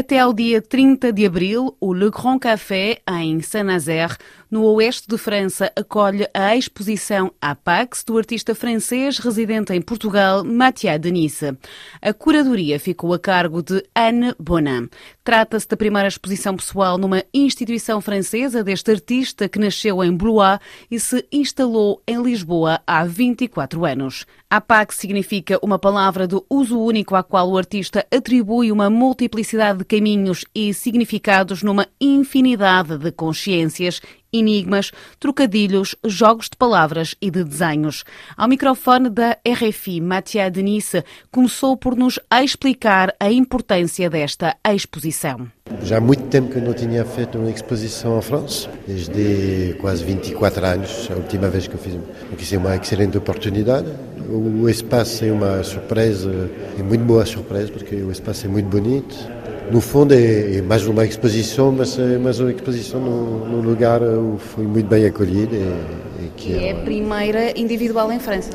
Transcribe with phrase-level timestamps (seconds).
[0.00, 4.16] Até ao dia 30 de abril, o Le Grand Café, em Saint-Nazaire,
[4.50, 10.98] no oeste de França, acolhe a exposição Apax do artista francês residente em Portugal, Mathieu
[10.98, 11.56] Denisse.
[12.02, 14.88] A curadoria ficou a cargo de Anne Bonin.
[15.22, 20.58] Trata-se da primeira exposição pessoal numa instituição francesa deste artista que nasceu em Blois
[20.90, 24.26] e se instalou em Lisboa há 24 anos.
[24.50, 29.84] Apax significa uma palavra de uso único à qual o artista atribui uma multiplicidade de
[29.84, 34.00] caminhos e significados numa infinidade de consciências
[34.32, 38.04] enigmas, trocadilhos, jogos de palavras e de desenhos.
[38.36, 45.50] Ao microfone da RFI, Mathieu Denisse começou por nos explicar a importância desta exposição.
[45.82, 50.66] Já há muito tempo que não tinha feito uma exposição em França, desde quase 24
[50.66, 51.94] anos, a última vez que eu fiz.
[52.32, 53.88] Aqui é uma excelente oportunidade.
[54.28, 59.39] O espaço é uma surpresa, é muito boa surpresa, porque o espaço é muito bonito
[59.70, 64.42] no fundo é, é, mais uma exposição, mas é mais uma exposição num, lugar onde
[64.42, 65.54] foi muito bem acolhido.
[65.54, 68.50] E, e que é, é a primeira individual em França?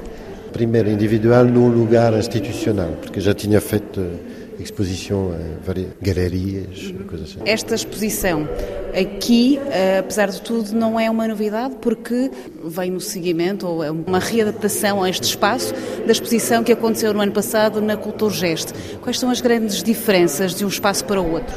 [0.51, 4.01] Primeira individual num lugar institucional, porque já tinha feito
[4.59, 7.39] exposição em várias galerias, coisas assim.
[7.45, 8.47] Esta exposição
[8.93, 12.31] aqui, eh, apesar de tudo, não é uma novidade porque
[12.63, 15.73] vem no seguimento ou é uma readaptação a este espaço
[16.05, 18.73] da exposição que aconteceu no ano passado na Culturgest.
[19.01, 21.55] Quais são as grandes diferenças de um espaço para o outro?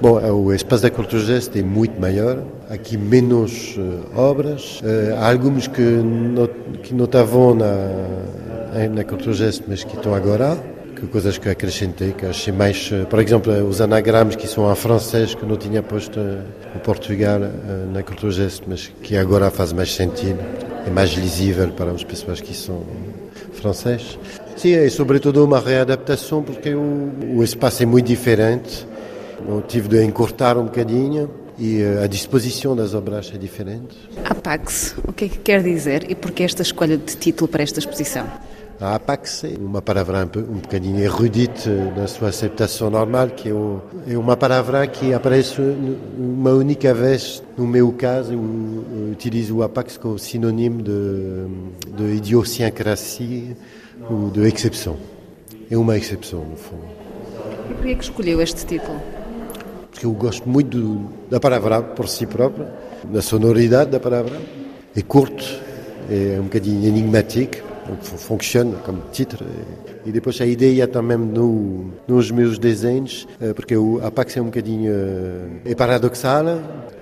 [0.00, 5.66] Bom, o espaço da Culturgest é muito maior, aqui menos uh, obras, uh, há algumas
[5.66, 6.46] que não,
[6.82, 10.58] que não estavam na, na Culturgest, mas que estão agora
[11.06, 15.34] coisas que acrescentei, que achei mais, eh, por exemplo, os anagramas que são em francês,
[15.34, 17.48] que não tinha posto em Portugal eh,
[17.92, 20.38] na cultura gesto, mas que agora faz mais sentido,
[20.86, 22.82] é mais lisível para as pessoas que são
[23.52, 24.18] francês.
[24.56, 28.86] Sim, é sobretudo uma readaptação, porque o, o espaço é muito diferente,
[29.48, 33.96] eu tive de encurtar um bocadinho, e eh, a disposição das obras é diferente.
[34.24, 37.62] Apax, o que é que quer dizer e por que esta escolha de título para
[37.62, 38.26] esta exposição?
[38.80, 44.16] A Apax uma palavra um, bocadinho erudite na sua aceptação normal, que é, o, é,
[44.16, 45.60] uma palavra que aparece
[46.16, 47.42] uma única vez.
[47.58, 53.54] No meu caso, eu, utilizo o Apax como sinônimo de, de idiosincrasia
[54.08, 54.96] ou de exceção.
[55.70, 56.86] É uma exceção, no fundo.
[57.68, 58.98] E por que é que escolheu este título?
[59.90, 62.72] Porque eu gosto muito do, da palavra por si própria,
[63.04, 64.40] da sonoridade da palavra.
[64.96, 65.44] É curto,
[66.08, 67.69] é um bocadinho enigmático
[68.00, 69.48] funciona como título.
[70.04, 74.46] E depois a ideia também no, nos meus desenhos, eh, porque o Apax é um
[74.46, 74.92] bocadinho
[75.64, 76.44] é paradoxal,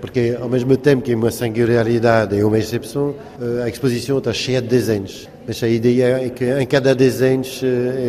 [0.00, 4.32] porque ao mesmo tempo que é uma singularidade e uma exceção, eh, a exposição está
[4.32, 5.28] cheia de desenhos.
[5.46, 7.42] Mas a ideia é que em cada desenho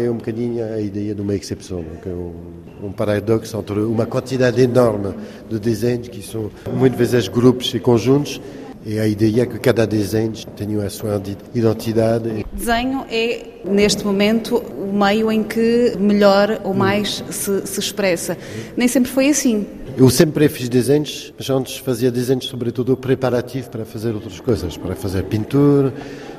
[0.06, 1.78] é um bocadinho a ideia de uma exceção.
[1.78, 5.14] Donc, um, um paradoxo entre uma quantidade enorme
[5.50, 8.42] de desenhos que são muitas vezes grupos e conjuntos
[8.86, 11.22] e a ideia é que cada desenho tenha a sua
[11.54, 12.46] identidade.
[12.54, 18.38] Desenho é, neste momento, o meio em que melhor ou mais se, se expressa.
[18.78, 19.68] Nem sempre foi assim.
[19.98, 24.96] Eu sempre fiz desenhos, mas antes fazia desenhos sobretudo preparativo para fazer outras coisas, para
[24.96, 25.94] fazer pintura.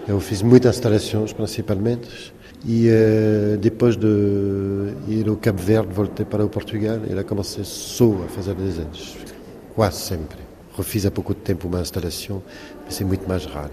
[0.08, 2.32] Eu fiz muitas instalações, principalmente.
[2.66, 4.06] E uh, depois de
[5.08, 9.16] ir ao Cabo Verde, voltei para o Portugal e lá comecei só a fazer desenhos,
[9.74, 10.49] quase sempre
[11.06, 12.42] há pouco tempo uma instalação,
[12.84, 13.72] mas é muito mais rara.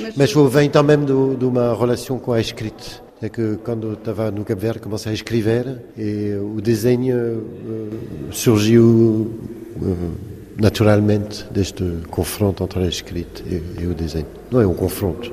[0.00, 3.06] Mas, mas vem também de uma relação com a escrita.
[3.20, 8.82] É que quando estava no Cabo Verde comecei a escrever e o desenho uh, surgiu
[8.82, 10.12] uh,
[10.58, 14.26] naturalmente deste confronto entre a escrita e, e, o desenho.
[14.50, 15.32] Não é um confronto,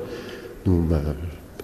[0.64, 1.14] numa,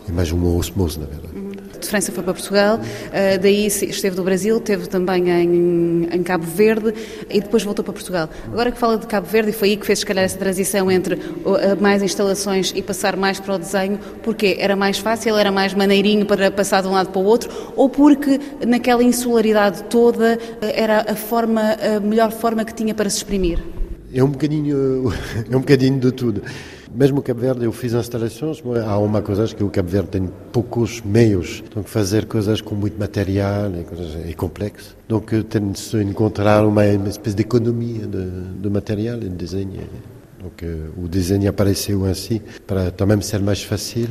[0.06, 1.50] é mais uma osmose, na verdade.
[1.81, 6.45] De França foi para Portugal, uh, daí esteve do Brasil, esteve também em, em, Cabo
[6.45, 6.95] Verde
[7.29, 8.29] e depois voltou para Portugal.
[8.53, 10.91] Agora que fala de Cabo Verde, e foi aí que fez se calhar essa transição
[10.91, 15.51] entre uh, mais instalações e passar mais para o desenho, porque era mais fácil, era
[15.51, 20.39] mais maneirinho para passar de um lado para o outro, ou porque naquela insularidade toda
[20.39, 23.59] uh, era a forma, a melhor forma que tinha para se exprimir?
[24.13, 25.13] É um bocadinho,
[25.51, 26.43] é um bocadinho de tudo.
[26.92, 30.28] Mesmo o Cabo Verde eu fiz instalações, há uma coisa que o Cabo Verde tem
[30.53, 34.97] poucos meios, que fazer coisas com muito material e, coisas, é complexo.
[35.07, 39.83] Então tem de encontrar uma, espécie de economia de, de material e de desenho.
[40.42, 40.65] Donc,
[40.97, 44.09] o desenho apareceu assim para também ser mais fácil.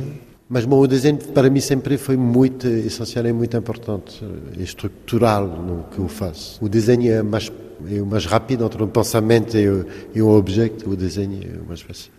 [0.48, 4.24] Mas bom, o desenho para mim sempre foi muito essencial e muito importante,
[4.58, 6.64] estrutural no que eu faço.
[6.64, 7.52] O desenho é mais
[7.88, 9.66] é o mais rápido entre um pensamento e,
[10.14, 10.90] e um objeto.
[10.90, 12.12] O desenho é o mais fácil.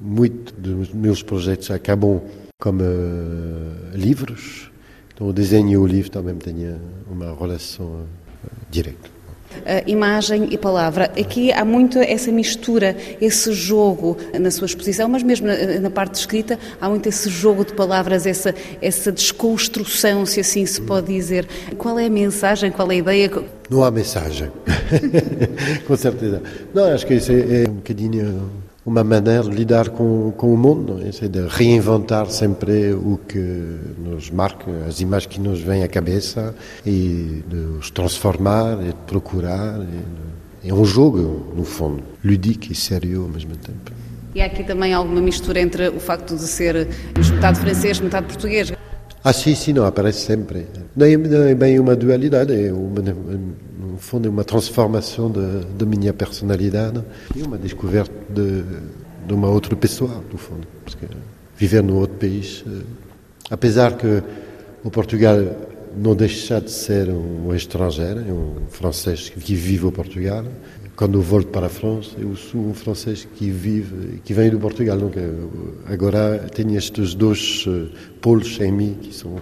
[0.00, 2.20] Muito dos meus projetos acabam
[2.60, 4.70] como uh, livros.
[5.14, 6.76] Então, o desenho e o livro também têm
[7.10, 8.06] uma relação uh,
[8.70, 9.15] direta.
[9.86, 11.10] Imagem e palavra.
[11.18, 16.14] Aqui há muito essa mistura, esse jogo na sua exposição, mas mesmo na, na parte
[16.14, 21.46] escrita, há muito esse jogo de palavras, essa, essa desconstrução, se assim se pode dizer.
[21.76, 23.30] Qual é a mensagem, qual é a ideia?
[23.68, 24.50] Não há mensagem,
[25.86, 26.42] com certeza.
[26.72, 28.50] Não, acho que isso é, é um bocadinho
[28.86, 33.38] uma maneira de lidar com, com o mundo, é de reinventar sempre o que
[33.98, 36.54] nos marca, as imagens que nos vêm à cabeça
[36.86, 39.80] e de os transformar e de procurar.
[40.64, 43.90] é um jogo, no fundo, lúdico e sério ao mesmo tempo.
[44.32, 46.86] E há aqui também alguma mistura entre o facto de ser
[47.16, 48.72] metade francês, metade português?
[49.24, 50.66] Ah, sim, sim, não, aparece sempre.
[50.94, 53.02] Não é, não é bem uma dualidade, é uma,
[53.96, 57.02] no fundo é uma transformação de, de minha personalidade
[57.34, 58.62] e uma descoberta de,
[59.26, 60.66] de uma outra pessoa, no fundo.
[60.84, 61.06] Porque
[61.56, 62.62] viver num outro país,
[63.50, 64.22] apesar que
[64.84, 65.38] o Portugal
[65.96, 70.44] não deixa de ser um estrangeiro, um francês que vive no Portugal,
[70.94, 74.98] quando volto para a França, eu sou um francês que vive, que vem do Portugal.
[74.98, 75.16] Donc,
[75.86, 79.36] agora tenho estes dois eh, polos em mim que são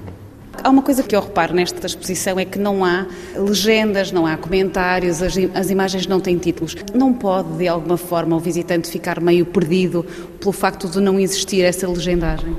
[0.62, 3.06] Há uma coisa que eu reparo nesta exposição é que não há
[3.36, 6.76] legendas, não há comentários, as, as, imagens não têm títulos.
[6.94, 10.04] Não pode, de alguma forma, o visitante ficar meio perdido
[10.38, 12.56] pelo facto de não existir essa legendagem?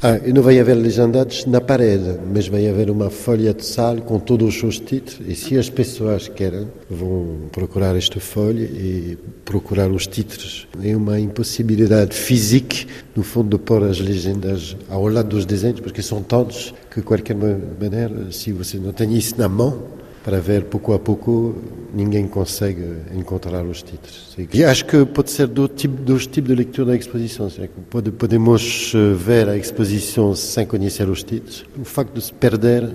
[0.00, 3.96] Ah, e não vai haver legendados na parede, mas vai haver uma folha de sal
[3.96, 5.20] com todos os títulos.
[5.26, 10.68] E se as pessoas querem, vão procurar esta folha e procurar os títulos.
[10.80, 12.86] É uma impossibilidade física,
[13.16, 17.06] no fundo, de pôr as legendas ao lado dos desenhos, porque são tantos que, de
[17.06, 19.82] qualquer maneira, se você não tem isso na mão,
[20.28, 21.54] para ver pouco a pouco
[21.94, 22.84] ninguém consegue
[23.14, 24.36] encontrar os títulos.
[24.52, 27.50] E acho que pode ser do tipo, dos tipos de leitura da exposição.
[27.88, 31.64] Pode, podemos eh, ver a exposição sem conhecer os títulos.
[31.80, 32.90] O facto de se perder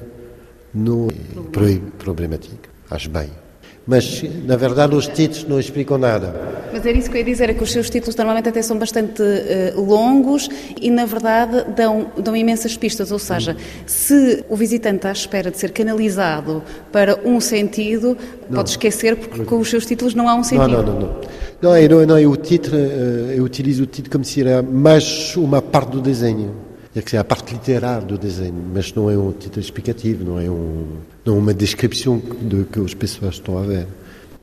[0.71, 2.69] não é problemático.
[2.87, 3.31] Acho bem
[3.85, 6.33] mas na verdade os títulos não explicam nada.
[6.71, 8.77] Mas era isso que eu ia dizer, é que os seus títulos normalmente até são
[8.77, 10.49] bastante uh, longos
[10.81, 15.51] e na verdade dão, dão imensas pistas, ou seja, se o visitante está à espera
[15.51, 18.17] de ser canalizado para um sentido,
[18.49, 18.57] não.
[18.57, 20.69] pode esquecer porque com os seus títulos não há um sentido.
[20.69, 21.21] Não, não, não.
[21.61, 25.35] Não, não, é, não, é o título, eu utilizo o título como se era mais
[25.37, 29.17] uma parte do desenho é que é a parte literária do desenho, mas não é
[29.17, 33.57] um título explicativo, não é, um, não é uma descrição do que as pessoas estão
[33.57, 33.87] a ver.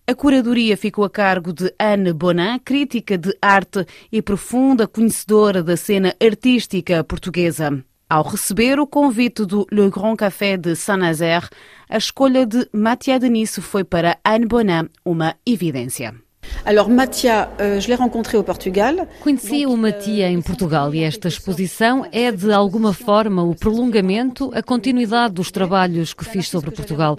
[0.06, 5.76] A curadoria ficou a cargo de Anne Bonan, crítica de arte e profunda conhecedora da
[5.76, 7.80] cena artística portuguesa.
[8.08, 11.48] Ao receber o convite do Le Grand Café de Saint-Nazaire,
[11.88, 16.12] a escolha de Mathia Denis foi para Anne Bonan uma evidência.
[16.66, 19.06] Euh, je l'ai rencontré au Portugal.
[19.20, 24.62] Conheci o Matia em Portugal e esta exposição é, de alguma forma, o prolongamento, a
[24.62, 27.18] continuidade dos trabalhos que fiz sobre Portugal.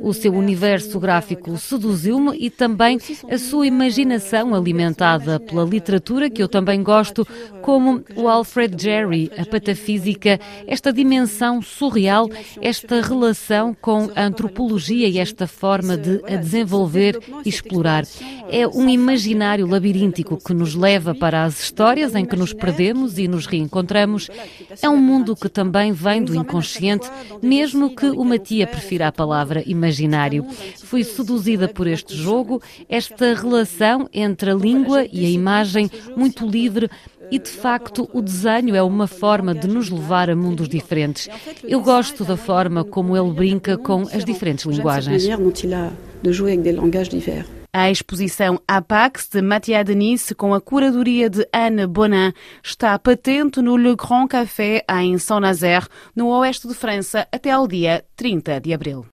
[0.00, 2.98] O seu universo gráfico seduziu-me e também
[3.30, 7.26] a sua imaginação alimentada pela literatura, que eu também gosto,
[7.62, 12.28] como o Alfred Jerry, a patafísica, esta dimensão surreal,
[12.60, 18.04] esta relação com a antropologia e esta forma de a desenvolver e explorar.
[18.48, 23.28] É um imaginário labiríntico que nos leva para as histórias em que nos perdemos e
[23.28, 24.28] nos reencontramos.
[24.80, 27.08] É um mundo que também vem do inconsciente,
[27.42, 30.46] mesmo que o Matia prefira a palavra imaginário.
[30.82, 36.90] Fui seduzida por este jogo, esta relação entre a língua e a imagem, muito livre,
[37.30, 41.28] e de facto o desenho é uma forma de nos levar a mundos diferentes.
[41.64, 45.24] Eu gosto da forma como ele brinca com as diferentes linguagens.
[47.74, 53.78] A exposição Apax de Mathieu Denis, com a curadoria de Anne Bonin, está patente no
[53.78, 59.00] Le Grand Café em Saint-Nazaire, no oeste de França, até ao dia 30 de abril.